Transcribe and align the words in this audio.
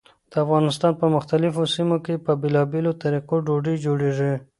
د 0.31 0.33
افغانستان 0.43 0.93
په 1.01 1.05
مختلفو 1.15 1.61
سیمو 1.75 1.97
کې 2.05 2.23
په 2.25 2.31
بېلابېلو 2.41 2.91
طریقو 3.03 3.35
ډوډۍ 3.45 3.75
جوړېږي. 3.85 4.33